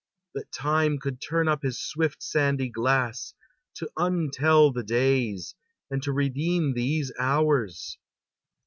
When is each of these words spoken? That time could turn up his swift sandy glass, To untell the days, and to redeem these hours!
That 0.33 0.51
time 0.51 0.97
could 0.97 1.21
turn 1.21 1.47
up 1.47 1.61
his 1.61 1.79
swift 1.79 2.23
sandy 2.23 2.69
glass, 2.69 3.35
To 3.75 3.91
untell 3.99 4.73
the 4.73 4.81
days, 4.81 5.53
and 5.91 6.01
to 6.01 6.11
redeem 6.11 6.73
these 6.73 7.11
hours! 7.19 7.99